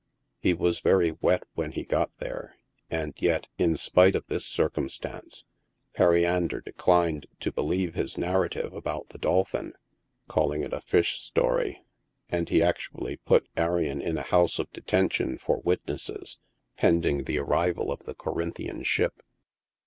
He 0.39 0.55
was 0.55 0.79
very 0.79 1.11
wet 1.21 1.43
when 1.53 1.73
he 1.73 1.83
got 1.83 2.09
fnere, 2.17 2.53
and 2.89 3.13
yet, 3.17 3.45
in 3.59 3.77
spite 3.77 4.15
of 4.15 4.25
this 4.25 4.47
cir 4.47 4.67
cumstance, 4.71 5.43
Periander 5.93 6.59
declined 6.59 7.27
to 7.41 7.51
believe 7.51 7.93
his 7.93 8.17
narrative 8.17 8.73
about 8.73 9.09
the 9.09 9.19
dolphin, 9.19 9.73
calling 10.27 10.63
it 10.63 10.73
a" 10.73 10.81
fish 10.91 11.19
story," 11.19 11.83
and 12.29 12.49
he 12.49 12.63
actually 12.63 13.17
put 13.17 13.47
Arion 13.55 14.01
in 14.01 14.17
a 14.17 14.23
house 14.23 14.57
of 14.57 14.71
detention 14.73 15.37
for 15.37 15.59
witnesses, 15.59 16.39
pending 16.77 17.25
the 17.25 17.37
arrival 17.37 17.91
of 17.91 17.99
the 18.05 18.15
Corin 18.15 18.47
112 18.47 18.47
NIGHT 18.47 18.55
SIDE 18.57 18.63
OF 18.63 18.65
NEW 18.65 18.77
YORK. 18.77 18.83
thian 19.13 19.19
ship. 19.19 19.23